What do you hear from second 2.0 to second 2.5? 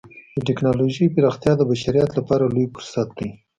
لپاره